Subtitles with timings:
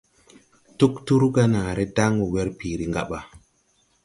[0.77, 3.19] Tugturu ga naaré daŋ wɔ werpiiri ngaba.